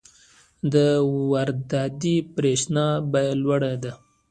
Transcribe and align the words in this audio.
د 0.73 0.75
وارداتي 1.29 2.15
برښنا 2.33 2.87
بیه 3.11 3.33
لوړه 3.41 3.73
ده. 3.83 3.91